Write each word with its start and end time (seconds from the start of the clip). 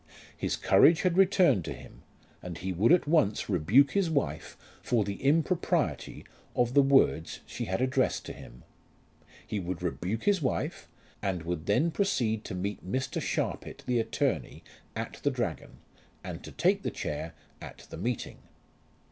His 0.35 0.55
courage 0.57 1.03
had 1.03 1.15
returned 1.15 1.63
to 1.65 1.73
him, 1.73 2.01
and 2.41 2.57
he 2.57 2.73
would 2.73 2.91
at 2.91 3.05
once 3.07 3.47
rebuke 3.49 3.91
his 3.91 4.09
wife 4.09 4.57
for 4.81 5.03
the 5.03 5.21
impropriety 5.23 6.25
of 6.55 6.73
the 6.73 6.81
words 6.81 7.41
she 7.45 7.65
had 7.65 7.81
addressed 7.83 8.25
to 8.25 8.33
him. 8.33 8.63
He 9.45 9.59
would 9.59 9.83
rebuke 9.83 10.23
his 10.23 10.41
wife, 10.41 10.87
and 11.21 11.43
would 11.43 11.67
then 11.67 11.91
proceed 11.91 12.43
to 12.45 12.55
meet 12.55 12.83
Mr. 12.83 13.21
Sharpit 13.21 13.83
the 13.85 13.99
attorney, 13.99 14.63
at 14.95 15.19
the 15.21 15.29
Dragon, 15.29 15.77
and 16.23 16.43
to 16.45 16.51
take 16.51 16.81
the 16.81 16.89
chair 16.89 17.35
at 17.61 17.85
the 17.91 17.97
meeting. 17.97 18.39